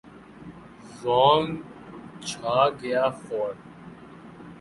زونگ 0.97 1.49
چھا 2.27 2.57
گیا 2.79 3.05
فور 3.23 3.53